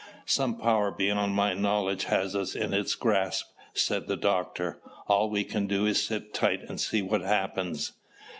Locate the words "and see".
6.67-7.03